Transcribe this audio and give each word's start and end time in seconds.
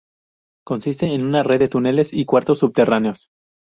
Consiste 0.65 1.05
en 1.13 1.23
una 1.23 1.43
red 1.43 1.59
de 1.59 1.67
túneles 1.67 2.11
y 2.11 2.25
cuartos 2.25 2.57
subterráneos. 2.57 3.27